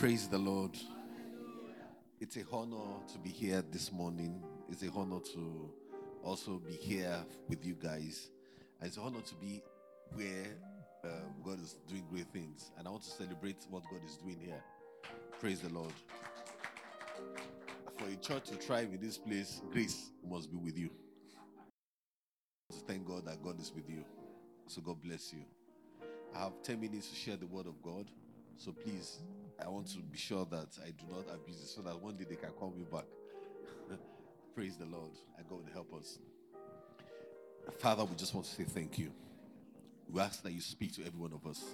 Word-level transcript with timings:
Praise 0.00 0.28
the 0.28 0.38
Lord. 0.38 0.78
It's 2.20 2.38
a 2.38 2.44
honor 2.50 3.04
to 3.12 3.18
be 3.18 3.28
here 3.28 3.62
this 3.70 3.92
morning. 3.92 4.42
It's 4.70 4.82
a 4.82 4.88
honor 4.96 5.20
to 5.34 5.70
also 6.24 6.52
be 6.52 6.72
here 6.72 7.18
with 7.48 7.66
you 7.66 7.74
guys. 7.74 8.30
And 8.80 8.88
it's 8.88 8.96
a 8.96 9.02
honor 9.02 9.20
to 9.20 9.34
be 9.34 9.62
where 10.14 10.46
um, 11.04 11.34
God 11.44 11.60
is 11.60 11.76
doing 11.86 12.06
great 12.10 12.28
things. 12.32 12.70
And 12.78 12.88
I 12.88 12.90
want 12.90 13.02
to 13.02 13.10
celebrate 13.10 13.58
what 13.68 13.82
God 13.90 14.00
is 14.06 14.16
doing 14.16 14.38
here. 14.40 14.64
Praise 15.38 15.60
the 15.60 15.68
Lord. 15.68 15.92
For 17.98 18.08
a 18.08 18.16
church 18.16 18.48
to 18.48 18.54
thrive 18.54 18.94
in 18.94 19.02
this 19.02 19.18
place, 19.18 19.60
grace 19.70 20.12
must 20.26 20.50
be 20.50 20.56
with 20.56 20.78
you. 20.78 20.88
So 22.70 22.78
thank 22.86 23.06
God 23.06 23.26
that 23.26 23.42
God 23.42 23.60
is 23.60 23.70
with 23.74 23.90
you. 23.90 24.02
So 24.66 24.80
God 24.80 25.02
bless 25.02 25.30
you. 25.34 25.44
I 26.34 26.38
have 26.38 26.52
10 26.62 26.80
minutes 26.80 27.10
to 27.10 27.16
share 27.16 27.36
the 27.36 27.46
word 27.46 27.66
of 27.66 27.82
God. 27.82 28.10
So 28.60 28.72
please, 28.72 29.20
I 29.64 29.70
want 29.70 29.86
to 29.92 30.00
be 30.00 30.18
sure 30.18 30.46
that 30.50 30.68
I 30.84 30.90
do 30.90 31.06
not 31.10 31.24
abuse 31.34 31.62
it 31.62 31.68
so 31.68 31.80
that 31.80 31.98
one 31.98 32.16
day 32.16 32.26
they 32.28 32.36
can 32.36 32.50
call 32.50 32.70
me 32.76 32.84
back. 32.92 33.06
Praise 34.54 34.76
the 34.76 34.84
Lord. 34.84 35.12
And 35.38 35.48
God 35.48 35.64
will 35.64 35.72
help 35.72 35.94
us. 35.94 36.18
Father, 37.78 38.04
we 38.04 38.16
just 38.16 38.34
want 38.34 38.46
to 38.46 38.52
say 38.52 38.64
thank 38.64 38.98
you. 38.98 39.12
We 40.10 40.20
ask 40.20 40.42
that 40.42 40.52
you 40.52 40.60
speak 40.60 40.92
to 40.96 41.06
every 41.06 41.18
one 41.18 41.32
of 41.32 41.46
us. 41.46 41.64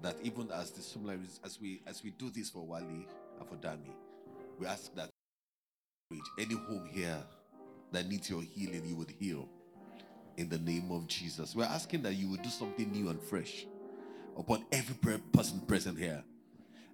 That 0.00 0.14
even 0.22 0.52
as 0.52 0.70
the 0.70 0.82
similarities, 0.82 1.40
as 1.44 1.60
we 1.60 1.82
as 1.84 2.04
we 2.04 2.10
do 2.12 2.30
this 2.30 2.48
for 2.48 2.64
Wali 2.64 3.08
and 3.40 3.48
for 3.48 3.56
Dami, 3.56 3.90
we 4.56 4.66
ask 4.68 4.94
that 4.94 5.10
any 6.38 6.54
home 6.54 6.88
here 6.92 7.18
that 7.90 8.08
needs 8.08 8.30
your 8.30 8.42
healing, 8.42 8.84
you 8.86 8.94
would 8.94 9.10
heal 9.10 9.48
in 10.36 10.48
the 10.48 10.58
name 10.58 10.92
of 10.92 11.08
Jesus. 11.08 11.56
We're 11.56 11.64
asking 11.64 12.02
that 12.02 12.14
you 12.14 12.30
would 12.30 12.42
do 12.42 12.50
something 12.50 12.92
new 12.92 13.08
and 13.08 13.20
fresh 13.20 13.66
upon 14.38 14.64
every 14.72 14.94
person 15.32 15.60
present 15.66 15.98
here. 15.98 16.22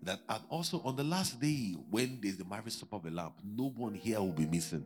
That 0.03 0.21
and 0.29 0.43
also 0.49 0.81
on 0.85 0.97
the 0.97 1.05
last 1.05 1.41
day, 1.41 1.77
when 1.91 2.19
there's 2.23 2.37
the 2.37 2.45
marriage 2.45 2.75
supper 2.75 2.97
of 2.97 3.05
the 3.05 3.11
lamb, 3.11 3.33
no 3.45 3.71
one 3.77 3.95
here 3.95 4.19
will 4.21 4.33
be 4.33 4.47
missing. 4.47 4.85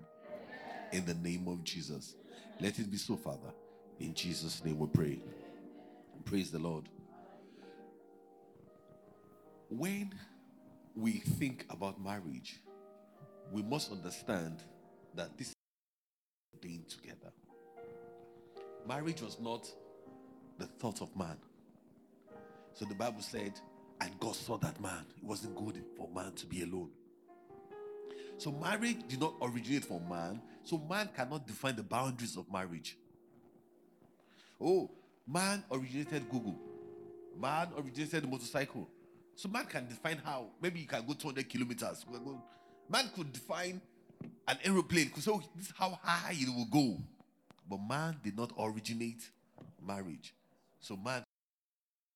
In 0.92 1.04
the 1.04 1.14
name 1.14 1.48
of 1.48 1.62
Jesus. 1.64 2.16
Let 2.60 2.78
it 2.78 2.90
be 2.90 2.96
so, 2.96 3.16
Father. 3.16 3.52
In 4.00 4.14
Jesus' 4.14 4.64
name 4.64 4.78
we 4.78 4.86
pray. 4.86 5.20
Praise 6.24 6.50
the 6.50 6.58
Lord. 6.58 6.88
When 9.68 10.14
we 10.96 11.12
think 11.12 11.66
about 11.68 12.02
marriage, 12.02 12.60
we 13.52 13.62
must 13.62 13.92
understand 13.92 14.62
that 15.14 15.36
this 15.36 15.48
is 15.48 15.54
being 16.60 16.84
together. 16.88 17.32
Marriage 18.86 19.20
was 19.20 19.38
not 19.40 19.68
the 20.58 20.66
thought 20.66 21.02
of 21.02 21.14
man. 21.16 21.36
So 22.78 22.84
the 22.84 22.94
Bible 22.94 23.22
said, 23.22 23.58
and 24.00 24.20
God 24.20 24.36
saw 24.36 24.56
that 24.58 24.80
man. 24.80 25.04
It 25.16 25.24
wasn't 25.24 25.56
good 25.56 25.82
for 25.96 26.08
man 26.14 26.32
to 26.34 26.46
be 26.46 26.62
alone. 26.62 26.90
So 28.36 28.52
marriage 28.52 28.98
did 29.08 29.18
not 29.18 29.34
originate 29.42 29.84
from 29.84 30.08
man. 30.08 30.40
So 30.62 30.78
man 30.88 31.08
cannot 31.16 31.44
define 31.44 31.74
the 31.74 31.82
boundaries 31.82 32.36
of 32.36 32.52
marriage. 32.52 32.96
Oh, 34.60 34.92
man 35.26 35.64
originated 35.72 36.30
Google. 36.30 36.56
Man 37.36 37.66
originated 37.76 38.22
the 38.22 38.28
motorcycle. 38.28 38.88
So 39.34 39.48
man 39.48 39.64
can 39.66 39.88
define 39.88 40.18
how. 40.24 40.46
Maybe 40.62 40.78
you 40.78 40.86
can 40.86 41.04
go 41.04 41.14
200 41.14 41.48
kilometers. 41.48 42.06
Man 42.88 43.10
could 43.16 43.32
define 43.32 43.80
an 44.46 44.56
aeroplane. 44.62 45.10
So 45.16 45.42
this 45.56 45.66
is 45.66 45.72
how 45.76 45.98
high 46.00 46.36
it 46.36 46.48
will 46.48 46.68
go. 46.70 46.96
But 47.68 47.80
man 47.88 48.18
did 48.22 48.36
not 48.36 48.52
originate 48.56 49.28
marriage. 49.84 50.32
So 50.78 50.96
man 50.96 51.24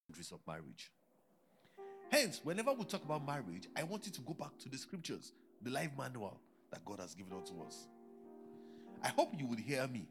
boundaries 0.07 0.31
of 0.31 0.39
marriage. 0.47 0.91
Hence, 2.09 2.41
whenever 2.43 2.73
we 2.73 2.85
talk 2.85 3.03
about 3.03 3.25
marriage, 3.25 3.67
I 3.75 3.83
want 3.83 4.05
you 4.05 4.11
to 4.11 4.21
go 4.21 4.33
back 4.33 4.57
to 4.59 4.69
the 4.69 4.77
scriptures, 4.77 5.31
the 5.61 5.71
life 5.71 5.91
manual 5.97 6.39
that 6.71 6.83
God 6.85 6.99
has 6.99 7.15
given 7.15 7.33
unto 7.33 7.61
us. 7.63 7.87
I 9.03 9.09
hope 9.09 9.33
you 9.37 9.47
would 9.47 9.59
hear 9.59 9.87
me. 9.87 10.07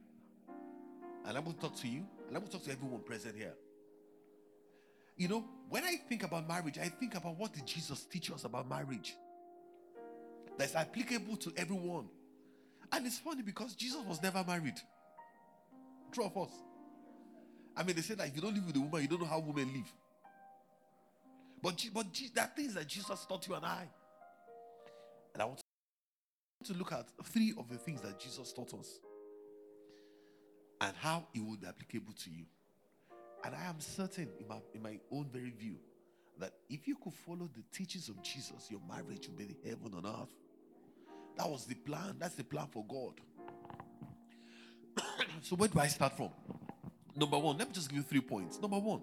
And 1.24 1.36
I 1.36 1.40
will 1.40 1.52
talk 1.52 1.76
to 1.76 1.88
you, 1.88 2.04
and 2.26 2.36
I 2.36 2.40
will 2.40 2.48
talk 2.48 2.64
to 2.64 2.72
everyone 2.72 3.00
present 3.00 3.36
here. 3.36 3.54
You 5.16 5.28
know, 5.28 5.44
when 5.68 5.84
I 5.84 5.96
think 6.08 6.24
about 6.24 6.48
marriage, 6.48 6.78
I 6.78 6.88
think 6.88 7.14
about 7.14 7.38
what 7.38 7.52
did 7.52 7.66
Jesus 7.66 8.04
teach 8.06 8.30
us 8.32 8.44
about 8.44 8.68
marriage 8.68 9.14
that's 10.58 10.74
applicable 10.74 11.36
to 11.36 11.52
everyone. 11.56 12.08
And 12.90 13.06
it's 13.06 13.18
funny 13.18 13.42
because 13.42 13.74
Jesus 13.74 14.00
was 14.06 14.22
never 14.22 14.44
married. 14.46 14.80
True 16.10 16.24
of 16.24 16.36
us. 16.36 16.50
I 17.76 17.82
mean, 17.82 17.96
they 17.96 18.02
say 18.02 18.14
that 18.14 18.28
if 18.28 18.36
you 18.36 18.42
don't 18.42 18.54
live 18.54 18.66
with 18.66 18.76
a 18.76 18.80
woman, 18.80 19.02
you 19.02 19.08
don't 19.08 19.20
know 19.20 19.26
how 19.26 19.38
women 19.38 19.72
live. 19.72 19.92
But, 21.62 21.84
but 21.94 22.06
there 22.34 22.44
are 22.44 22.50
things 22.54 22.74
that 22.74 22.86
Jesus 22.86 23.24
taught 23.26 23.46
you 23.46 23.54
and 23.54 23.64
I. 23.64 23.88
And 25.32 25.42
I 25.42 25.46
want 25.46 25.62
to 26.64 26.74
look 26.74 26.92
at 26.92 27.06
three 27.24 27.54
of 27.56 27.68
the 27.68 27.76
things 27.76 28.00
that 28.02 28.18
Jesus 28.18 28.52
taught 28.52 28.74
us 28.74 29.00
and 30.80 30.92
how 31.00 31.26
it 31.32 31.40
would 31.40 31.60
be 31.60 31.66
applicable 31.66 32.12
to 32.12 32.30
you. 32.30 32.44
And 33.44 33.54
I 33.54 33.64
am 33.64 33.80
certain 33.80 34.28
in 34.38 34.48
my, 34.48 34.56
in 34.74 34.82
my 34.82 34.98
own 35.10 35.28
very 35.32 35.50
view 35.50 35.76
that 36.38 36.52
if 36.68 36.86
you 36.88 36.96
could 36.96 37.12
follow 37.12 37.48
the 37.54 37.62
teachings 37.72 38.08
of 38.08 38.22
Jesus, 38.22 38.68
your 38.70 38.80
marriage 38.88 39.28
will 39.28 39.36
be 39.36 39.56
heaven 39.64 39.92
on 39.94 40.06
earth. 40.06 40.34
That 41.36 41.48
was 41.48 41.64
the 41.66 41.74
plan. 41.74 42.16
That's 42.18 42.34
the 42.34 42.44
plan 42.44 42.66
for 42.70 42.84
God. 42.84 43.20
so, 45.42 45.56
where 45.56 45.68
do 45.68 45.78
I 45.78 45.86
start 45.86 46.16
from? 46.16 46.30
Number 47.14 47.38
one, 47.38 47.58
let 47.58 47.68
me 47.68 47.74
just 47.74 47.88
give 47.88 47.98
you 47.98 48.02
three 48.02 48.20
points. 48.20 48.60
Number 48.60 48.78
one, 48.78 49.02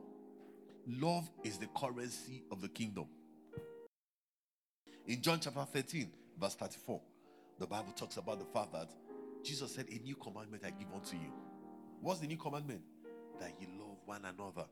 love 0.88 1.30
is 1.44 1.58
the 1.58 1.68
currency 1.68 2.44
of 2.52 2.62
the 2.62 2.70
kingdom. 2.70 3.06
In 5.06 5.22
John 5.22 5.40
chapter 5.40 5.64
13, 5.64 6.09
verse 6.40 6.56
34, 6.56 7.02
the 7.59 7.68
Bible 7.68 7.92
talks 7.96 8.18
about 8.18 8.40
the 8.40 8.46
fact 8.46 8.74
that 8.74 8.90
Jesus 9.44 9.74
said, 9.74 9.88
A 9.90 10.00
new 10.03 10.16
commandment 10.16 10.64
I 10.66 10.72
give 10.72 10.88
unto 10.94 11.16
you. 11.16 11.31
What's 12.02 12.19
the 12.19 12.28
new 12.28 12.38
commandment? 12.38 12.81
That 13.40 13.53
you 13.59 13.68
love 13.80 13.98
one 14.06 14.25
another. 14.25 14.68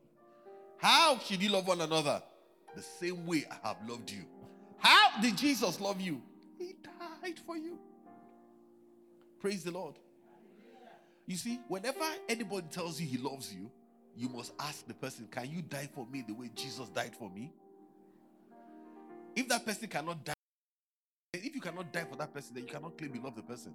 How 0.77 1.19
should 1.19 1.41
you 1.41 1.49
love 1.49 1.67
one 1.67 1.81
another? 1.81 2.21
The 2.75 2.81
same 2.81 3.25
way 3.25 3.45
I 3.49 3.67
have 3.67 3.77
loved 3.87 4.11
you. 4.11 4.25
How 4.77 5.19
did 5.21 5.37
Jesus 5.37 5.79
love 5.81 5.99
you? 5.99 6.21
He 6.57 6.75
died 6.83 7.39
for 7.45 7.57
you. 7.57 7.79
Praise 9.39 9.63
the 9.63 9.71
Lord. 9.71 9.95
You 11.27 11.35
see, 11.35 11.59
whenever 11.67 12.05
anybody 12.29 12.67
tells 12.71 12.99
you 12.99 13.05
he 13.05 13.17
loves 13.17 13.53
you, 13.53 13.69
you 14.15 14.29
must 14.29 14.53
ask 14.59 14.88
the 14.88 14.93
person, 14.93 15.27
Can 15.29 15.51
you 15.51 15.61
die 15.61 15.89
for 15.93 16.07
me 16.07 16.23
the 16.25 16.33
way 16.33 16.49
Jesus 16.55 16.88
died 16.89 17.15
for 17.15 17.29
me? 17.29 17.51
If 19.35 19.47
that 19.49 19.65
person 19.65 19.88
cannot 19.88 20.23
die, 20.23 20.33
if 21.33 21.53
you 21.53 21.61
cannot 21.61 21.91
die 21.93 22.05
for 22.09 22.15
that 22.15 22.33
person, 22.33 22.55
then 22.55 22.63
you 22.63 22.69
cannot 22.69 22.97
claim 22.97 23.13
you 23.13 23.21
love 23.21 23.35
the 23.35 23.43
person. 23.43 23.73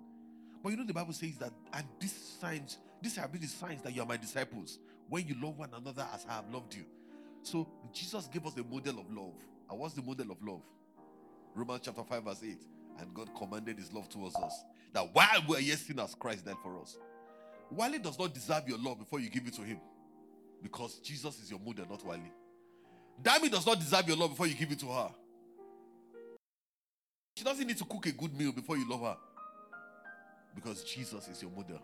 But 0.63 0.71
you 0.71 0.77
know, 0.77 0.87
the 0.87 0.95
Bible 0.95 1.13
says 1.13 1.37
that, 1.39 1.53
and 1.73 1.85
these 2.01 2.37
signs, 2.41 2.79
these 3.01 3.17
have 3.17 3.31
been 3.31 3.43
the 3.43 3.49
signs 3.49 3.83
that 3.83 3.95
you 3.95 4.03
are 4.03 4.07
my 4.07 4.17
disciples 4.17 4.79
when 5.09 5.27
you 5.27 5.37
love 5.41 5.59
one 5.59 5.71
another 5.77 6.07
as 6.15 6.25
I 6.29 6.35
have 6.35 6.49
loved 6.53 6.75
you. 6.75 6.85
So 7.43 7.69
Jesus 7.93 8.29
gave 8.29 8.47
us 8.47 8.57
a 8.57 8.65
model 8.65 9.01
of 9.01 9.11
love. 9.11 9.35
And 9.69 9.79
what's 9.79 9.95
the 9.95 10.03
model 10.03 10.31
of 10.31 10.43
love? 10.43 10.63
Romans 11.55 11.83
chapter 11.85 12.03
5, 12.03 12.25
verse 12.25 12.43
8. 12.45 12.57
And 13.01 13.15
God 13.15 13.31
commanded 13.37 13.79
his 13.79 13.93
love 13.93 14.09
towards 14.09 14.37
us. 14.37 14.65
That 14.93 15.09
while 15.13 15.45
we 15.49 15.57
are 15.57 15.61
yet 15.61 15.79
sinners, 15.79 16.15
Christ 16.19 16.47
died 16.47 16.57
for 16.63 16.81
us. 16.81 16.97
Wally 17.71 17.99
does 17.99 18.19
not 18.19 18.35
deserve 18.35 18.69
your 18.69 18.79
love 18.79 18.99
before 18.99 19.21
you 19.21 19.31
give 19.31 19.47
it 19.47 19.55
to 19.55 19.63
him. 19.63 19.81
Because 20.63 20.99
Jesus 20.99 21.43
is 21.43 21.51
your 21.51 21.61
mother, 21.61 21.85
not 21.89 22.05
Wally. 22.05 22.33
Dami 23.23 23.51
does 23.51 23.67
not 23.67 23.79
deserve 23.79 24.07
your 24.09 24.17
love 24.17 24.31
before 24.31 24.47
you 24.47 24.55
give 24.55 24.71
it 24.71 24.79
to 24.81 24.87
her. 24.87 25.11
She 27.37 27.45
doesn't 27.45 27.67
need 27.67 27.79
to 27.79 27.85
cook 27.85 28.07
a 28.07 28.13
good 28.13 28.37
meal 28.37 28.53
before 28.53 28.77
you 28.77 28.89
love 28.89 29.01
her. 29.01 29.17
Because 30.55 30.85
Jesus 30.85 31.29
is 31.29 31.43
your 31.43 31.51
mother. 31.51 31.79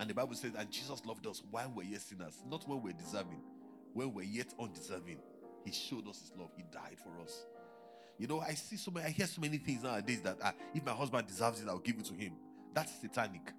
And 0.00 0.08
the 0.08 0.14
Bible 0.14 0.34
says, 0.34 0.52
and 0.56 0.70
Jesus 0.70 1.04
loved 1.04 1.26
us 1.26 1.42
while 1.50 1.72
we're 1.74 1.82
yet 1.82 2.00
sinners, 2.00 2.38
not 2.48 2.66
when 2.68 2.82
we're 2.82 2.92
deserving. 2.92 3.40
When 3.92 4.14
we're 4.14 4.22
yet 4.22 4.54
undeserving, 4.60 5.18
He 5.64 5.72
showed 5.72 6.06
us 6.08 6.20
His 6.20 6.32
love. 6.38 6.50
He 6.56 6.62
died 6.72 6.96
for 7.02 7.20
us. 7.22 7.44
You 8.18 8.26
know, 8.26 8.40
I 8.40 8.54
see 8.54 8.76
so 8.76 8.90
many, 8.90 9.06
I 9.06 9.10
hear 9.10 9.26
so 9.26 9.40
many 9.40 9.58
things 9.58 9.82
nowadays 9.82 10.20
that 10.22 10.38
uh, 10.42 10.50
if 10.74 10.84
my 10.84 10.92
husband 10.92 11.26
deserves 11.28 11.60
it, 11.60 11.68
I'll 11.68 11.78
give 11.78 11.98
it 11.98 12.04
to 12.06 12.14
him. 12.14 12.32
That's 12.74 12.92
satanic. 13.00 13.52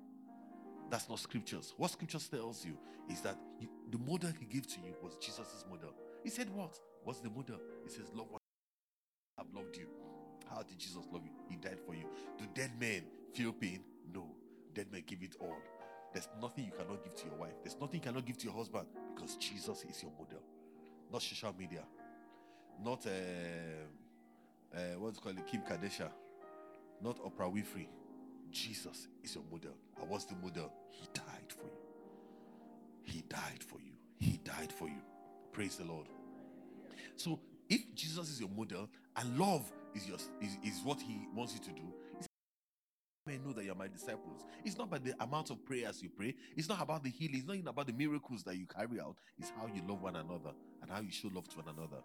That's 0.90 1.08
not 1.08 1.20
scriptures. 1.20 1.74
What 1.78 1.92
scriptures 1.92 2.28
tells 2.28 2.66
you 2.66 2.78
is 3.10 3.22
that 3.22 3.38
you, 3.60 3.68
the 3.92 3.98
model 4.00 4.32
he 4.40 4.46
gave 4.46 4.68
to 4.68 4.80
you 4.80 4.96
was 5.02 5.16
Jesus' 5.18 5.66
model. 5.70 5.94
He 6.24 6.30
said, 6.30 6.50
What? 6.50 6.78
What's 7.04 7.20
the 7.20 7.30
model? 7.30 7.60
He 7.84 7.90
says, 7.90 8.10
Love 8.14 8.28
what 8.30 8.42
I've 9.40 9.54
loved 9.54 9.78
you. 9.78 9.88
How 10.50 10.64
did 10.64 10.80
Jesus 10.80 11.04
love 11.12 11.22
you? 11.24 11.32
He 11.50 11.56
died 11.58 11.80
for 11.86 11.94
you. 11.94 12.06
Do 12.38 12.46
dead 12.54 12.72
men 12.80 13.04
feel 13.34 13.54
pain? 13.54 13.82
No. 14.14 14.26
Dead 14.74 14.88
men 14.92 15.04
give 15.06 15.22
it 15.22 15.36
all. 15.40 15.58
There's 16.14 16.28
nothing 16.42 16.66
you 16.66 16.72
cannot 16.72 17.04
give 17.04 17.16
to 17.16 17.26
your 17.28 17.36
wife. 17.36 17.54
There's 17.64 17.78
nothing 17.80 17.96
you 17.96 18.02
cannot 18.02 18.26
give 18.26 18.38
to 18.40 18.46
your 18.46 18.56
husband 18.56 18.88
because 19.14 19.36
Jesus 19.36 19.86
is 19.90 20.02
your 20.02 20.12
model. 20.18 20.42
Not 21.12 21.22
social 21.22 21.54
media. 21.58 21.84
Not 22.84 23.06
uh, 23.06 23.10
uh, 24.76 24.80
what's 24.98 25.20
called 25.20 25.38
Kim 25.46 25.62
Kardashian. 25.62 26.10
Not 27.02 27.18
Oprah 27.20 27.54
Winfrey. 27.54 27.88
Jesus 28.52 29.08
is 29.24 29.36
your 29.36 29.44
model. 29.52 29.76
And 30.00 30.10
what's 30.10 30.26
the 30.26 30.36
model? 30.36 30.72
He 30.90 31.08
died 31.14 31.50
for 31.50 31.64
you. 31.64 31.80
He 33.04 33.24
died 33.28 33.64
for 33.66 33.80
you. 33.80 33.94
He 34.20 34.40
died 34.44 34.72
for 34.72 34.88
you. 34.88 35.02
Praise 35.52 35.78
the 35.78 35.86
Lord. 35.86 36.08
So, 37.16 37.40
if 37.70 37.94
Jesus 37.96 38.30
is 38.30 38.40
your 38.40 38.50
model 38.50 38.90
and 39.16 39.38
love 39.38 39.72
is 39.94 40.08
your 40.08 40.18
is, 40.42 40.58
is 40.64 40.82
what 40.84 41.00
he 41.02 41.28
wants 41.36 41.54
you 41.54 41.60
to 41.60 41.72
do. 41.72 41.94
May 43.26 43.38
know 43.38 43.54
that 43.54 43.64
you're 43.64 43.76
my 43.76 43.88
disciples. 43.88 44.46
It's 44.64 44.78
not 44.78 44.88
about 44.88 45.04
the 45.04 45.14
amount 45.20 45.52
of 45.52 45.64
prayers 45.64 46.02
you 46.02 46.10
pray, 46.10 46.36
it's 46.56 46.70
not 46.70 46.82
about 46.82 47.04
the 47.04 47.10
healing, 47.10 47.40
it's 47.40 47.48
not 47.48 47.56
even 47.56 47.68
about 47.68 47.88
the 47.88 47.94
miracles 47.94 48.44
that 48.44 48.56
you 48.56 48.66
carry 48.66 49.00
out, 49.00 49.18
it's 49.38 49.52
how 49.60 49.68
you 49.68 49.84
love 49.88 50.02
one 50.02 50.16
another 50.16 50.52
and 50.82 50.90
how 50.90 51.00
you 51.02 51.12
show 51.12 51.30
love 51.34 51.48
to 51.50 51.58
one 51.58 51.68
another. 51.68 52.02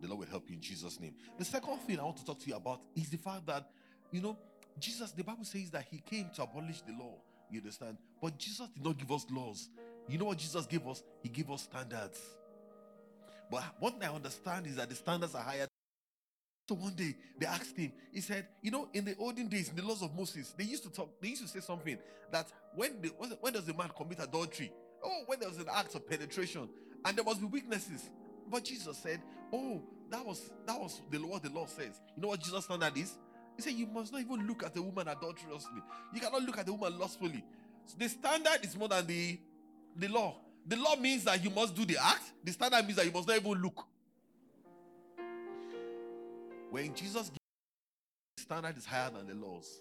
The 0.00 0.08
Lord 0.08 0.20
will 0.20 0.26
help 0.26 0.48
you 0.48 0.56
in 0.56 0.60
Jesus' 0.60 0.98
name. 1.00 1.14
The 1.38 1.44
second 1.44 1.78
thing 1.78 2.00
I 2.00 2.02
want 2.02 2.16
to 2.18 2.24
talk 2.24 2.40
to 2.40 2.48
you 2.48 2.56
about 2.56 2.80
is 2.94 3.08
the 3.08 3.16
fact 3.16 3.46
that 3.46 3.70
you 4.10 4.20
know 4.20 4.36
Jesus, 4.78 5.12
the 5.12 5.24
Bible 5.24 5.44
says 5.44 5.70
that 5.70 5.86
he 5.90 5.98
came 5.98 6.30
to 6.36 6.42
abolish 6.42 6.82
the 6.82 6.92
law. 6.92 7.14
You 7.50 7.60
understand? 7.60 7.98
But 8.20 8.38
Jesus 8.38 8.68
did 8.68 8.84
not 8.84 8.98
give 8.98 9.10
us 9.10 9.26
laws. 9.30 9.68
You 10.08 10.18
know 10.18 10.26
what 10.26 10.38
Jesus 10.38 10.66
gave 10.66 10.86
us? 10.86 11.02
He 11.22 11.28
gave 11.28 11.50
us 11.50 11.62
standards. 11.62 12.20
But 13.50 13.62
what 13.78 13.94
I 14.02 14.06
understand 14.06 14.66
is 14.66 14.76
that 14.76 14.88
the 14.88 14.96
standards 14.96 15.34
are 15.34 15.42
higher. 15.42 15.66
So 16.68 16.74
one 16.74 16.94
day 16.94 17.14
they 17.38 17.46
asked 17.46 17.76
him, 17.76 17.92
he 18.12 18.20
said, 18.20 18.46
You 18.60 18.72
know, 18.72 18.88
in 18.92 19.04
the 19.04 19.14
olden 19.18 19.48
days, 19.48 19.68
in 19.68 19.76
the 19.76 19.84
laws 19.84 20.02
of 20.02 20.14
Moses, 20.16 20.52
they 20.58 20.64
used 20.64 20.82
to 20.82 20.90
talk, 20.90 21.10
they 21.20 21.28
used 21.28 21.42
to 21.42 21.48
say 21.48 21.60
something 21.60 21.96
that 22.32 22.48
when 22.74 23.00
the, 23.00 23.08
when 23.40 23.52
does 23.52 23.68
a 23.68 23.74
man 23.74 23.90
commit 23.96 24.18
adultery? 24.20 24.72
Oh, 25.04 25.22
when 25.26 25.38
there 25.38 25.48
was 25.48 25.58
an 25.58 25.66
act 25.72 25.94
of 25.94 26.08
penetration, 26.08 26.68
and 27.04 27.16
there 27.16 27.24
must 27.24 27.40
be 27.40 27.46
weaknesses. 27.46 28.10
But 28.50 28.64
Jesus 28.64 28.98
said, 28.98 29.20
Oh, 29.52 29.80
that 30.10 30.24
was 30.24 30.50
that 30.66 30.80
was 30.80 31.00
the 31.10 31.18
what 31.18 31.42
the 31.42 31.50
law 31.50 31.66
says. 31.66 32.00
You 32.16 32.22
know 32.22 32.28
what 32.28 32.40
Jesus' 32.40 32.64
standard 32.64 32.96
is? 32.96 33.16
He 33.56 33.62
said, 33.62 33.72
You 33.72 33.86
must 33.86 34.12
not 34.12 34.20
even 34.20 34.46
look 34.46 34.62
at 34.62 34.74
the 34.74 34.82
woman 34.82 35.08
adulterously. 35.08 35.82
You 36.14 36.20
cannot 36.20 36.42
look 36.42 36.58
at 36.58 36.66
the 36.66 36.72
woman 36.72 36.98
lustfully. 36.98 37.42
The 37.98 38.08
standard 38.08 38.58
is 38.62 38.76
more 38.76 38.88
than 38.88 39.06
the, 39.06 39.38
the 39.96 40.08
law. 40.08 40.36
The 40.66 40.76
law 40.76 40.96
means 40.96 41.24
that 41.24 41.42
you 41.42 41.50
must 41.50 41.74
do 41.74 41.84
the 41.84 41.96
act, 41.96 42.32
the 42.42 42.52
standard 42.52 42.84
means 42.84 42.96
that 42.96 43.06
you 43.06 43.12
must 43.12 43.28
not 43.28 43.36
even 43.36 43.52
look. 43.52 43.86
When 46.70 46.94
Jesus 46.94 47.28
gives 47.28 47.38
the 48.36 48.42
standard 48.42 48.76
is 48.76 48.84
higher 48.84 49.10
than 49.10 49.26
the 49.26 49.46
laws. 49.46 49.80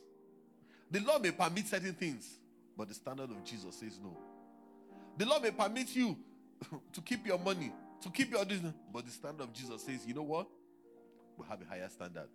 The 0.91 0.99
law 0.99 1.17
may 1.17 1.31
permit 1.31 1.67
certain 1.67 1.93
things, 1.93 2.37
but 2.77 2.87
the 2.87 2.93
standard 2.93 3.31
of 3.31 3.43
Jesus 3.43 3.75
says 3.75 3.99
no. 4.01 4.15
The 5.17 5.25
law 5.25 5.39
may 5.39 5.51
permit 5.51 5.95
you 5.95 6.15
to 6.93 7.01
keep 7.01 7.25
your 7.25 7.39
money, 7.39 7.73
to 8.01 8.09
keep 8.09 8.31
your 8.31 8.45
business, 8.45 8.73
but 8.93 9.05
the 9.05 9.11
standard 9.11 9.43
of 9.43 9.53
Jesus 9.53 9.81
says, 9.83 10.05
you 10.05 10.13
know 10.13 10.23
what? 10.23 10.47
We 11.37 11.45
have 11.49 11.59
a 11.61 11.65
higher 11.65 11.89
standard. 11.89 12.29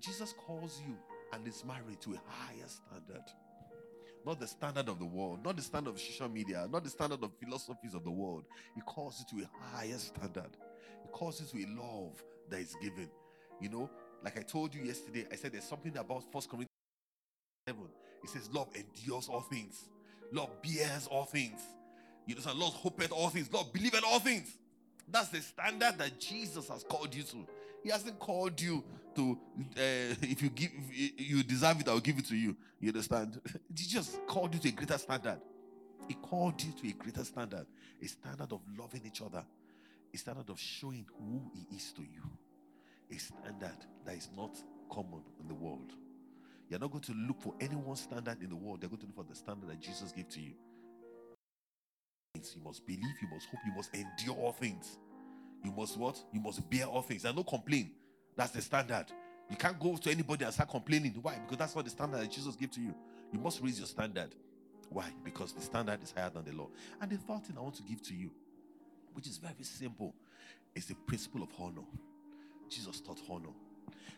Jesus 0.00 0.32
calls 0.32 0.80
you 0.86 0.96
and 1.32 1.46
is 1.46 1.64
married 1.64 2.00
to 2.00 2.14
a 2.14 2.20
higher 2.26 2.66
standard. 2.66 3.24
Not 4.26 4.38
the 4.38 4.46
standard 4.46 4.88
of 4.88 4.98
the 4.98 5.04
world, 5.04 5.44
not 5.44 5.56
the 5.56 5.62
standard 5.62 5.90
of 5.90 6.00
social 6.00 6.28
media, 6.28 6.68
not 6.70 6.84
the 6.84 6.90
standard 6.90 7.22
of 7.22 7.32
philosophies 7.42 7.94
of 7.94 8.04
the 8.04 8.10
world. 8.10 8.44
He 8.74 8.80
calls 8.82 9.24
you 9.30 9.38
to 9.38 9.46
a 9.46 9.76
higher 9.76 9.98
standard. 9.98 10.56
He 11.02 11.08
calls 11.10 11.40
you 11.40 11.46
to 11.46 11.66
a 11.66 11.68
love 11.80 12.22
that 12.50 12.60
is 12.60 12.74
given. 12.82 13.08
You 13.60 13.70
know, 13.70 13.90
like 14.22 14.38
I 14.38 14.42
told 14.42 14.74
you 14.74 14.82
yesterday, 14.82 15.26
I 15.32 15.36
said 15.36 15.52
there's 15.52 15.64
something 15.64 15.96
about 15.96 16.24
First 16.32 16.48
Corinthians 16.48 16.68
7. 17.66 17.80
It 18.22 18.30
says, 18.30 18.50
Love 18.52 18.68
endures 18.74 19.28
all 19.28 19.40
things, 19.40 19.88
love 20.32 20.50
bears 20.62 21.06
all 21.06 21.24
things. 21.24 21.60
You 22.26 22.34
know, 22.34 22.52
love 22.54 22.74
hopeth 22.74 23.12
all 23.12 23.28
things, 23.28 23.52
love 23.52 23.72
believeth 23.72 24.04
all 24.04 24.20
things. 24.20 24.56
That's 25.08 25.28
the 25.28 25.40
standard 25.40 25.98
that 25.98 26.20
Jesus 26.20 26.68
has 26.68 26.84
called 26.84 27.14
you 27.14 27.22
to. 27.24 27.46
He 27.82 27.90
hasn't 27.90 28.18
called 28.18 28.60
you 28.60 28.84
to 29.16 29.38
uh, 29.76 30.14
if 30.22 30.42
you 30.42 30.50
give 30.50 30.70
you 30.92 31.42
deserve 31.42 31.80
it, 31.80 31.88
I'll 31.88 32.00
give 32.00 32.18
it 32.18 32.26
to 32.26 32.36
you. 32.36 32.56
You 32.80 32.88
understand? 32.88 33.40
Jesus 33.74 34.18
called 34.26 34.54
you 34.54 34.60
to 34.60 34.68
a 34.68 34.72
greater 34.72 34.98
standard. 34.98 35.40
He 36.08 36.14
called 36.14 36.62
you 36.62 36.72
to 36.72 36.88
a 36.88 36.92
greater 36.92 37.24
standard, 37.24 37.66
a 38.02 38.06
standard 38.06 38.52
of 38.52 38.60
loving 38.76 39.02
each 39.06 39.22
other, 39.22 39.44
a 40.12 40.16
standard 40.16 40.50
of 40.50 40.58
showing 40.58 41.06
who 41.18 41.50
he 41.54 41.76
is 41.76 41.92
to 41.92 42.02
you, 42.02 42.22
a 43.12 43.18
standard 43.18 43.76
that 44.04 44.16
is 44.16 44.28
not 44.36 44.58
common 44.90 45.22
in 45.40 45.46
the 45.46 45.54
world. 45.54 45.92
You're 46.68 46.80
not 46.80 46.90
going 46.90 47.02
to 47.04 47.12
look 47.12 47.40
for 47.40 47.54
anyone's 47.60 48.00
standard 48.02 48.42
in 48.42 48.48
the 48.48 48.56
world. 48.56 48.80
They're 48.80 48.88
going 48.88 49.00
to 49.00 49.06
look 49.06 49.16
for 49.16 49.24
the 49.24 49.34
standard 49.34 49.68
that 49.70 49.80
Jesus 49.80 50.12
gave 50.12 50.28
to 50.30 50.40
you. 50.40 50.52
You 52.34 52.62
must 52.64 52.86
believe, 52.86 53.02
you 53.20 53.28
must 53.30 53.46
hope, 53.48 53.60
you 53.66 53.72
must 53.74 53.94
endure 53.94 54.36
all 54.36 54.52
things. 54.52 54.98
You 55.64 55.72
must 55.72 55.98
what? 55.98 56.22
You 56.32 56.40
must 56.40 56.68
bear 56.70 56.84
all 56.86 57.02
things. 57.02 57.24
And 57.24 57.36
no 57.36 57.44
complain. 57.44 57.90
That's 58.40 58.52
the 58.52 58.62
standard. 58.62 59.04
You 59.50 59.56
can't 59.56 59.78
go 59.78 59.98
to 59.98 60.10
anybody 60.10 60.46
and 60.46 60.54
start 60.54 60.70
complaining. 60.70 61.14
Why? 61.20 61.38
Because 61.44 61.58
that's 61.58 61.76
not 61.76 61.84
the 61.84 61.90
standard 61.90 62.22
that 62.22 62.30
Jesus 62.30 62.56
gave 62.56 62.70
to 62.70 62.80
you. 62.80 62.94
You 63.34 63.38
must 63.38 63.60
raise 63.60 63.76
your 63.76 63.86
standard. 63.86 64.34
Why? 64.88 65.12
Because 65.22 65.52
the 65.52 65.60
standard 65.60 66.02
is 66.02 66.14
higher 66.16 66.30
than 66.30 66.44
the 66.44 66.52
law. 66.52 66.70
And 67.02 67.10
the 67.10 67.18
third 67.18 67.44
thing 67.44 67.58
I 67.58 67.60
want 67.60 67.74
to 67.74 67.82
give 67.82 68.02
to 68.04 68.14
you, 68.14 68.30
which 69.12 69.26
is 69.26 69.36
very 69.36 69.62
simple, 69.62 70.14
is 70.74 70.86
the 70.86 70.94
principle 70.94 71.42
of 71.42 71.50
honor. 71.60 71.84
Jesus 72.70 73.02
taught 73.02 73.20
honor. 73.28 73.50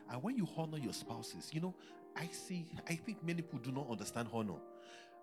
And 0.09 0.23
when 0.23 0.37
you 0.37 0.47
honor 0.57 0.79
your 0.79 0.93
spouses, 0.93 1.51
you 1.53 1.61
know, 1.61 1.75
I 2.15 2.29
see, 2.29 2.69
I 2.89 2.95
think 2.95 3.27
many 3.27 3.43
people 3.43 3.59
do 3.59 3.73
not 3.73 3.91
understand 3.91 4.29
honor. 4.33 4.61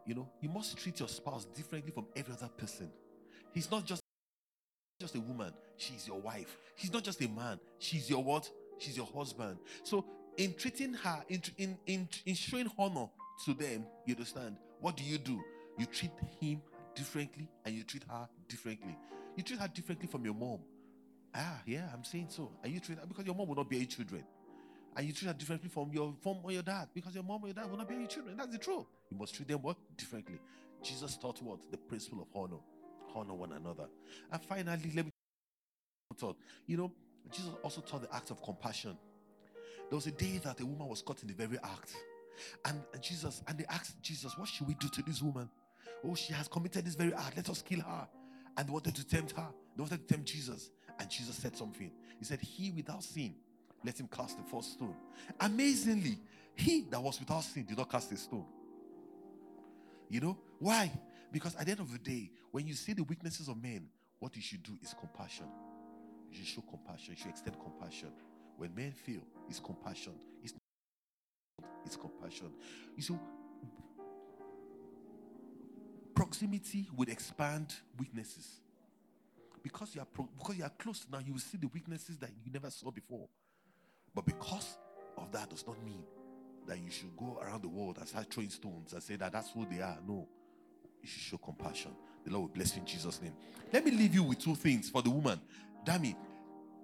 You 0.05 0.15
know, 0.15 0.29
you 0.41 0.49
must 0.49 0.77
treat 0.77 0.99
your 0.99 1.07
spouse 1.07 1.45
differently 1.45 1.93
from 1.93 2.07
every 2.17 2.33
other 2.33 2.49
person. 2.49 2.91
He's 3.53 3.71
not 3.71 3.85
just 3.85 4.01
just 4.99 5.15
a 5.15 5.21
woman, 5.21 5.53
she's 5.77 6.05
your 6.05 6.19
wife. 6.19 6.57
He's 6.75 6.91
not 6.91 7.05
just 7.05 7.21
a 7.21 7.29
man, 7.29 7.61
she's 7.77 8.09
your 8.09 8.21
what? 8.21 8.51
She's 8.79 8.97
your 8.97 9.05
husband. 9.05 9.57
So, 9.83 10.05
in 10.37 10.53
treating 10.55 10.93
her, 10.93 11.23
in, 11.27 11.41
in, 11.57 11.77
in, 11.85 12.09
in 12.25 12.35
showing 12.35 12.71
honor 12.77 13.07
to 13.45 13.53
them, 13.53 13.85
you 14.05 14.15
understand? 14.15 14.55
What 14.79 14.97
do 14.97 15.03
you 15.03 15.17
do? 15.17 15.39
You 15.77 15.85
treat 15.85 16.11
him 16.39 16.61
differently 16.95 17.47
and 17.65 17.75
you 17.75 17.83
treat 17.83 18.03
her 18.09 18.27
differently. 18.47 18.97
You 19.35 19.43
treat 19.43 19.59
her 19.59 19.67
differently 19.67 20.07
from 20.07 20.25
your 20.25 20.33
mom. 20.33 20.59
Ah, 21.35 21.61
yeah, 21.65 21.89
I'm 21.93 22.03
saying 22.03 22.27
so. 22.29 22.51
And 22.63 22.73
you 22.73 22.79
treat 22.79 22.97
her 22.97 23.05
because 23.05 23.25
your 23.25 23.35
mom 23.35 23.49
will 23.49 23.55
not 23.55 23.69
bear 23.69 23.79
your 23.79 23.87
children. 23.87 24.23
And 24.95 25.05
you 25.05 25.13
treat 25.13 25.27
her 25.27 25.33
differently 25.33 25.69
from 25.69 25.91
your 25.93 26.15
from 26.21 26.37
or 26.43 26.51
your 26.51 26.63
dad 26.63 26.89
because 26.93 27.13
your 27.13 27.23
mom 27.23 27.43
or 27.43 27.47
your 27.47 27.53
dad 27.53 27.69
will 27.69 27.77
not 27.77 27.87
bear 27.87 27.99
your 27.99 28.07
children. 28.07 28.35
That's 28.37 28.51
the 28.51 28.57
truth. 28.57 28.85
You 29.11 29.17
must 29.17 29.35
treat 29.35 29.47
them 29.47 29.61
what? 29.61 29.77
Differently. 29.97 30.39
Jesus 30.81 31.17
taught 31.17 31.41
what? 31.41 31.59
The 31.71 31.77
principle 31.77 32.21
of 32.21 32.27
honor 32.33 32.61
honor 33.15 33.33
one 33.33 33.51
another. 33.53 33.85
And 34.31 34.41
finally, 34.43 34.91
let 34.95 35.05
me 35.05 35.11
taught. 36.17 36.37
You 36.67 36.77
know, 36.77 36.91
Jesus 37.31 37.51
also 37.63 37.81
taught 37.81 38.01
the 38.01 38.15
act 38.15 38.31
of 38.31 38.41
compassion. 38.41 38.97
There 39.89 39.95
was 39.95 40.07
a 40.07 40.11
day 40.11 40.39
that 40.43 40.59
a 40.59 40.65
woman 40.65 40.87
was 40.87 41.01
caught 41.01 41.21
in 41.21 41.27
the 41.27 41.33
very 41.33 41.57
act. 41.63 41.93
And 42.65 42.81
Jesus, 43.01 43.41
and 43.47 43.57
they 43.57 43.65
asked 43.65 44.01
Jesus, 44.01 44.37
What 44.37 44.47
should 44.47 44.67
we 44.67 44.75
do 44.75 44.87
to 44.87 45.01
this 45.03 45.21
woman? 45.21 45.49
Oh, 46.03 46.15
she 46.15 46.33
has 46.33 46.47
committed 46.47 46.85
this 46.85 46.95
very 46.95 47.13
act. 47.13 47.35
Let 47.35 47.49
us 47.49 47.61
kill 47.61 47.81
her. 47.81 48.07
And 48.57 48.67
they 48.67 48.71
wanted 48.71 48.95
to 48.95 49.05
tempt 49.05 49.33
her. 49.33 49.47
They 49.75 49.81
wanted 49.81 50.07
to 50.07 50.13
tempt 50.13 50.29
Jesus. 50.29 50.69
And 50.99 51.09
Jesus 51.09 51.35
said 51.35 51.55
something. 51.57 51.91
He 52.17 52.25
said, 52.25 52.39
He 52.39 52.71
without 52.71 53.03
sin, 53.03 53.35
let 53.83 53.99
him 53.99 54.07
cast 54.07 54.37
the 54.37 54.43
first 54.43 54.73
stone. 54.73 54.95
Amazingly, 55.39 56.19
he 56.55 56.85
that 56.91 57.01
was 57.01 57.19
without 57.19 57.43
sin 57.43 57.65
did 57.65 57.77
not 57.77 57.89
cast 57.89 58.11
a 58.11 58.17
stone. 58.17 58.45
You 60.09 60.21
know 60.21 60.37
why? 60.59 60.91
Because 61.31 61.55
at 61.55 61.65
the 61.65 61.71
end 61.71 61.79
of 61.79 61.91
the 61.91 61.99
day, 61.99 62.31
when 62.51 62.67
you 62.67 62.73
see 62.73 62.93
the 62.93 63.03
weaknesses 63.03 63.47
of 63.47 63.61
men, 63.61 63.87
what 64.19 64.35
you 64.35 64.41
should 64.41 64.63
do 64.63 64.71
is 64.81 64.93
compassion. 64.99 65.45
You 66.29 66.37
should 66.37 66.47
show 66.47 66.61
compassion. 66.61 67.13
You 67.15 67.17
should 67.17 67.31
extend 67.31 67.57
compassion. 67.59 68.09
When 68.57 68.73
men 68.75 68.91
fail, 68.91 69.21
it's 69.49 69.59
compassion. 69.59 70.13
It's 70.43 70.53
it's 71.85 71.95
compassion. 71.95 72.51
You 72.95 73.03
see, 73.03 73.15
proximity 76.13 76.87
would 76.95 77.09
expand 77.09 77.73
weaknesses. 77.97 78.61
Because 79.63 79.93
you 79.95 80.01
are 80.01 80.05
pro- 80.05 80.29
because 80.37 80.57
you 80.57 80.63
are 80.63 80.71
close 80.77 81.05
now, 81.11 81.19
you 81.19 81.33
will 81.33 81.39
see 81.39 81.57
the 81.57 81.67
weaknesses 81.67 82.17
that 82.19 82.29
you 82.43 82.51
never 82.51 82.69
saw 82.69 82.91
before. 82.91 83.27
But 84.13 84.25
because 84.25 84.77
of 85.17 85.31
that 85.31 85.49
does 85.49 85.65
not 85.65 85.83
mean 85.83 86.03
that 86.67 86.79
you 86.79 86.91
should 86.91 87.15
go 87.17 87.39
around 87.41 87.63
the 87.63 87.67
world 87.67 87.97
and 87.97 88.07
start 88.07 88.31
throwing 88.31 88.49
stones 88.49 88.93
and 88.93 89.01
say 89.01 89.15
that 89.15 89.31
that's 89.31 89.51
who 89.51 89.65
they 89.65 89.81
are. 89.81 89.97
No 90.07 90.27
you 91.01 91.07
should 91.07 91.21
show 91.21 91.37
compassion. 91.37 91.91
The 92.25 92.31
Lord 92.31 92.49
will 92.49 92.55
bless 92.55 92.75
you 92.75 92.81
in 92.81 92.87
Jesus' 92.87 93.21
name. 93.21 93.33
Let 93.71 93.85
me 93.85 93.91
leave 93.91 94.13
you 94.13 94.23
with 94.23 94.39
two 94.39 94.55
things 94.55 94.89
for 94.89 95.01
the 95.01 95.09
woman. 95.09 95.39
Dami, 95.89 96.15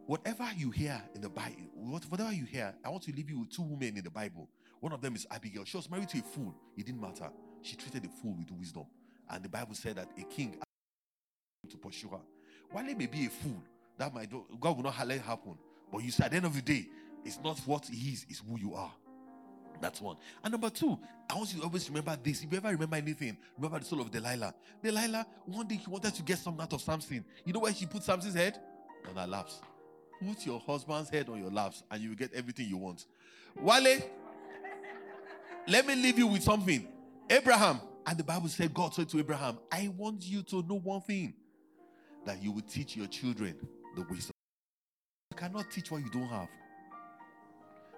whatever 0.08 0.50
you 0.58 0.72
hear 0.72 1.00
in 1.14 1.22
the 1.22 1.30
Bible, 1.30 1.70
whatever 2.10 2.34
you 2.34 2.46
hear, 2.46 2.74
I 2.84 2.90
want 2.90 3.04
to 3.04 3.12
leave 3.12 3.30
you 3.30 3.42
with 3.42 3.52
two 3.52 3.62
women 3.62 3.98
in 3.98 4.04
the 4.04 4.10
Bible. 4.10 4.50
One 4.80 4.94
of 4.94 5.02
them 5.02 5.16
is 5.16 5.28
Abigail. 5.30 5.64
She 5.64 5.78
was 5.78 5.92
married 5.92 6.10
to 6.10 6.18
a 6.18 6.24
fool. 6.24 6.56
It 6.76 6.88
didn't 6.88 7.02
matter. 7.02 7.30
She 7.62 7.76
treated 7.76 8.02
the 8.02 8.10
fool 8.10 8.36
with 8.36 8.50
wisdom. 8.52 8.86
And 9.30 9.44
the 9.44 9.50
Bible 9.50 9.76
said 9.76 9.98
that 9.98 10.10
a 10.18 10.24
king 10.24 10.58
to 11.70 11.78
pursue 11.78 12.10
her. 12.10 12.22
While 12.72 12.86
he 12.86 12.96
may 12.96 13.06
be 13.06 13.28
a 13.28 13.30
fool, 13.30 13.62
that 14.00 14.12
might 14.12 14.32
God 14.60 14.76
will 14.76 14.84
not 14.84 15.08
let 15.08 15.18
it 15.18 15.22
happen. 15.22 15.56
But 15.92 16.04
you 16.04 16.10
see, 16.10 16.24
at 16.24 16.32
the 16.32 16.38
end 16.38 16.46
of 16.48 16.56
the 16.56 16.62
day, 16.64 16.88
it's 17.24 17.40
not 17.44 17.60
what 17.60 17.86
he 17.86 18.14
is, 18.14 18.26
it's 18.28 18.40
who 18.40 18.58
you 18.60 18.74
are. 18.74 18.92
That's 19.82 20.02
one. 20.02 20.18
And 20.44 20.52
number 20.52 20.72
two, 20.72 20.98
I 21.30 21.36
want 21.36 21.54
you 21.54 21.60
to 21.60 21.66
always 21.66 21.88
remember 21.90 22.18
this. 22.24 22.44
If 22.44 22.52
you 22.52 22.58
ever 22.58 22.70
remember 22.70 22.96
anything, 22.96 23.38
remember 23.56 23.80
the 23.80 23.86
soul 23.86 24.02
of 24.02 24.10
Delilah. 24.10 24.54
Delilah, 24.82 25.28
one 25.46 25.68
day 25.68 25.76
he 25.76 25.90
wanted 25.90 26.16
to 26.16 26.24
get 26.24 26.40
something 26.40 26.62
out 26.62 26.74
of 26.74 26.82
Samson. 26.82 27.24
You 27.46 27.54
know 27.54 27.60
where 27.60 27.74
she 27.74 27.86
put 27.86 28.02
Samson's 28.02 28.36
head? 28.36 28.60
On 29.10 29.16
her 29.16 29.28
laps. 29.28 29.62
Put 30.26 30.46
your 30.46 30.60
husband's 30.60 31.10
head 31.10 31.30
on 31.30 31.40
your 31.40 31.52
laps 31.52 31.84
and 31.92 32.02
you 32.02 32.10
will 32.10 32.16
get 32.16 32.34
everything 32.34 32.68
you 32.68 32.78
want. 32.78 33.06
Wale, 33.60 34.02
let 35.68 35.86
me 35.86 35.96
leave 35.96 36.18
you 36.18 36.28
with 36.28 36.44
something. 36.44 36.88
Abraham, 37.30 37.80
and 38.06 38.18
the 38.18 38.24
Bible 38.24 38.48
said, 38.48 38.74
God 38.74 38.94
said 38.94 39.10
to 39.10 39.20
Abraham, 39.20 39.58
I 39.72 39.92
want 39.96 40.24
you 40.24 40.44
to 40.44 40.62
know 40.64 40.80
one 40.80 41.02
thing 41.02 41.34
that 42.26 42.42
you 42.42 42.52
will 42.52 42.62
teach 42.62 42.96
your 42.96 43.08
children 43.08 43.56
the 43.96 44.02
wisdom. 44.04 44.32
You 45.32 45.38
cannot 45.38 45.72
teach 45.72 45.92
what 45.92 46.02
you 46.02 46.10
don't 46.10 46.28
have. 46.28 46.48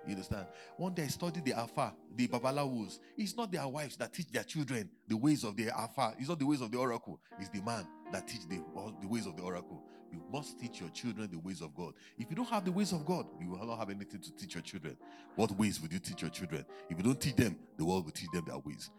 You 0.07 0.13
understand? 0.13 0.47
One 0.77 0.93
day 0.93 1.03
I 1.03 1.07
studied 1.07 1.43
the 1.43 1.51
Ifa, 1.51 1.91
the 2.15 2.27
Babalawos. 2.29 2.99
It's 3.17 3.35
not 3.35 3.51
their 3.51 3.67
wives 3.67 3.97
that 3.97 4.13
teach 4.13 4.31
their 4.31 4.43
children 4.43 4.89
the 5.07 5.17
ways 5.17 5.43
of 5.43 5.57
the 5.57 5.65
Ifa. 5.65 6.15
It's 6.17 6.29
not 6.29 6.39
the 6.39 6.45
ways 6.45 6.61
of 6.61 6.71
the 6.71 6.77
oracle. 6.77 7.19
It's 7.39 7.49
the 7.49 7.61
man 7.61 7.85
that 8.11 8.27
teach 8.27 8.47
the, 8.47 8.63
the 9.01 9.07
ways 9.07 9.25
of 9.25 9.35
the 9.35 9.43
oracle. 9.43 9.83
You 10.11 10.21
must 10.31 10.57
teach 10.57 10.79
your 10.79 10.89
children 10.89 11.29
the 11.29 11.39
ways 11.39 11.61
of 11.61 11.75
God. 11.75 11.93
If 12.17 12.29
you 12.29 12.35
don't 12.37 12.49
have 12.49 12.63
the 12.63 12.71
ways 12.71 12.93
of 12.93 13.05
God, 13.05 13.25
you 13.41 13.49
will 13.49 13.65
not 13.65 13.79
have 13.79 13.89
anything 13.89 14.21
to 14.21 14.31
teach 14.35 14.55
your 14.55 14.61
children. 14.63 14.95
What 15.35 15.51
ways 15.51 15.81
would 15.81 15.91
you 15.91 15.99
teach 15.99 16.21
your 16.21 16.31
children? 16.31 16.65
If 16.89 16.97
you 16.97 17.03
don't 17.03 17.19
teach 17.19 17.35
them, 17.35 17.57
the 17.77 17.83
world 17.83 18.05
will 18.05 18.13
teach 18.13 18.29
them 18.31 18.45
their 18.47 18.57
ways. 18.57 18.89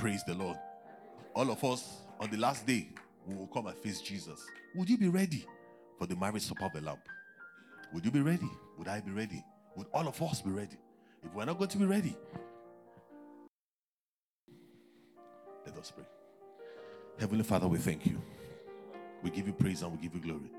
Praise 0.00 0.24
the 0.26 0.34
Lord. 0.34 0.58
All 1.34 1.48
of 1.50 1.62
us 1.62 1.98
on 2.18 2.30
the 2.30 2.36
last 2.38 2.66
day, 2.66 2.88
we 3.26 3.34
will 3.36 3.46
come 3.46 3.68
and 3.68 3.78
face 3.78 4.00
Jesus. 4.00 4.44
Would 4.74 4.90
you 4.90 4.98
be 4.98 5.08
ready 5.08 5.46
for 5.98 6.06
the 6.06 6.16
marriage 6.16 6.42
supper 6.42 6.64
of 6.64 6.72
the 6.72 6.80
Lamb? 6.80 6.98
Would 7.92 8.04
you 8.04 8.10
be 8.10 8.20
ready? 8.20 8.50
Would 8.78 8.88
I 8.88 9.00
be 9.00 9.12
ready? 9.12 9.44
Would 9.76 9.86
all 9.92 10.08
of 10.08 10.20
us 10.22 10.40
be 10.40 10.50
ready? 10.50 10.76
If 11.22 11.34
we're 11.34 11.44
not 11.44 11.58
going 11.58 11.70
to 11.70 11.78
be 11.78 11.86
ready, 11.86 12.16
let 15.66 15.76
us 15.76 15.92
pray. 15.94 16.04
Heavenly 17.18 17.44
Father, 17.44 17.68
we 17.68 17.78
thank 17.78 18.06
you. 18.06 18.20
We 19.22 19.30
give 19.30 19.46
you 19.46 19.52
praise 19.52 19.82
and 19.82 19.92
we 19.92 19.98
give 19.98 20.14
you 20.14 20.20
glory. 20.20 20.50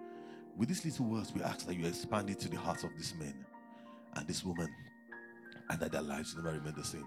With 0.56 0.70
these 0.70 0.84
little 0.84 1.06
words, 1.06 1.32
we 1.34 1.42
ask 1.42 1.66
that 1.68 1.76
you 1.76 1.86
expand 1.86 2.30
it 2.30 2.40
to 2.40 2.50
the 2.50 2.58
hearts 2.58 2.84
of 2.84 2.90
this 2.98 3.14
man 3.16 3.46
and 4.16 4.28
this 4.28 4.44
woman, 4.44 4.68
and 5.70 5.80
that 5.80 5.92
their 5.92 6.02
lives 6.02 6.36
never 6.36 6.52
remain 6.58 6.74
the 6.76 6.84
same. 6.84 7.06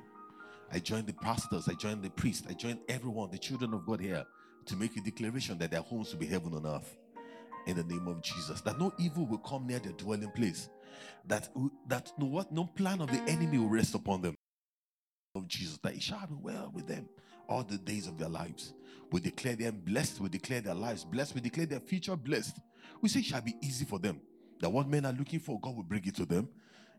I 0.73 0.79
join 0.79 1.05
the 1.05 1.13
pastors, 1.13 1.69
I 1.69 1.75
join 1.75 2.01
the 2.01 2.11
priests, 2.11 2.47
I 2.49 2.53
join 2.53 2.79
everyone, 2.89 3.31
the 3.31 3.39
children 3.39 3.75
of 3.75 3.85
God 3.85 4.01
here, 4.01 4.25
to 4.67 4.77
make 4.77 4.97
a 4.97 5.01
declaration 5.01 5.59
that 5.59 5.73
their 5.73 5.81
homes 5.81 6.13
will 6.13 6.21
be 6.21 6.27
heaven 6.27 6.55
on 6.55 6.65
earth. 6.65 6.97
In 7.67 7.77
the 7.77 7.85
name 7.85 8.07
of 8.07 8.23
Jesus, 8.23 8.61
that 8.63 8.79
no 8.79 8.93
evil 8.99 9.27
will 9.27 9.39
come 9.39 9.67
near 9.67 9.81
their 9.81 9.93
dwelling 9.93 10.31
place, 10.31 10.69
that 11.27 11.49
uh, 11.57 11.69
that 11.89 12.13
no 12.19 12.27
what 12.27 12.53
no 12.53 12.65
plan 12.65 13.01
of 13.01 13.11
the 13.11 13.21
enemy 13.31 13.59
will 13.59 13.69
rest 13.69 13.95
upon 13.95 14.23
them. 14.23 14.37
Of 15.37 15.47
Jesus, 15.47 15.79
that 15.85 15.95
it 15.95 16.03
shall 16.03 16.27
be 16.27 16.35
well 16.41 16.73
with 16.75 16.89
them 16.89 17.09
all 17.49 17.63
the 17.63 17.79
days 17.79 18.09
of 18.09 18.19
their 18.19 18.29
lives. 18.29 18.75
We 19.13 19.21
declare 19.21 19.55
them 19.55 19.81
blessed, 19.85 20.21
we 20.21 20.29
declare 20.29 20.61
their 20.61 20.75
lives 20.75 21.05
blessed, 21.05 21.35
we 21.35 21.41
declare 21.41 21.67
their 21.67 21.81
future 21.81 22.17
blessed. 22.17 22.59
We 23.01 23.09
say 23.09 23.21
it 23.21 23.27
shall 23.27 23.41
be 23.41 23.55
easy 23.63 23.85
for 23.85 23.99
them. 23.99 24.21
That 24.61 24.71
what 24.71 24.89
men 24.89 25.07
are 25.07 25.13
looking 25.13 25.41
for, 25.41 25.59
God 25.61 25.77
will 25.77 25.85
bring 25.85 26.05
it 26.05 26.17
to 26.17 26.27
them 26.27 26.49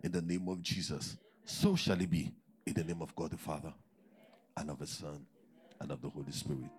in 0.04 0.12
the 0.12 0.22
name 0.22 0.48
of 0.48 0.62
Jesus. 0.62 1.18
So 1.46 1.76
shall 1.76 2.00
it 2.00 2.10
be 2.10 2.32
in 2.66 2.74
the 2.74 2.84
name 2.84 3.02
of 3.02 3.16
God 3.16 3.32
the 3.32 3.38
Father 3.38 3.74
and 4.58 4.70
of 4.70 4.80
the 4.80 4.88
Son 4.88 5.26
and 5.80 5.92
of 5.92 6.02
the 6.02 6.10
Holy 6.10 6.32
Spirit. 6.32 6.72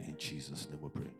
In 0.00 0.16
Jesus' 0.18 0.68
name 0.68 0.80
we 0.80 0.88
pray. 0.88 1.10